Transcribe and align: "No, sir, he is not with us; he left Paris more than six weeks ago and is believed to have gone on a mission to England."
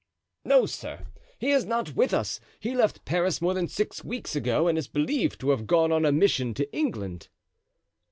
"No, 0.43 0.65
sir, 0.65 1.05
he 1.37 1.51
is 1.51 1.63
not 1.63 1.95
with 1.95 2.11
us; 2.11 2.39
he 2.59 2.73
left 2.73 3.05
Paris 3.05 3.39
more 3.39 3.53
than 3.53 3.67
six 3.67 4.03
weeks 4.03 4.35
ago 4.35 4.67
and 4.67 4.75
is 4.75 4.87
believed 4.87 5.39
to 5.41 5.51
have 5.51 5.67
gone 5.67 5.91
on 5.91 6.05
a 6.05 6.11
mission 6.11 6.55
to 6.55 6.75
England." 6.75 7.27